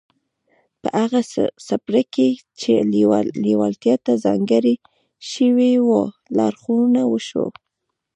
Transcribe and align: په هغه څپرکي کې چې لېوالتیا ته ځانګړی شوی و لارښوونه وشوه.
په 0.81 0.89
هغه 1.01 1.21
څپرکي 1.67 2.09
کې 2.13 2.29
چې 2.59 2.71
لېوالتیا 3.45 3.95
ته 4.05 4.13
ځانګړی 4.25 4.75
شوی 5.31 5.73
و 5.87 5.89
لارښوونه 6.37 7.01
وشوه. 7.07 7.49